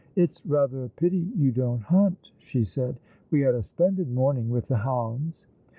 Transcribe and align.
"It's 0.15 0.43
rather 0.47 0.83
a 0.83 0.89
pity 0.89 1.31
you 1.37 1.51
don't 1.51 1.83
hunt," 1.83 2.31
she 2.39 2.63
said." 2.63 2.97
We 3.29 3.41
had 3.41 3.53
a 3.53 3.61
splendid 3.61 4.09
morning 4.11 4.49
with 4.49 4.67
the 4.67 4.77
hounds." 4.77 5.45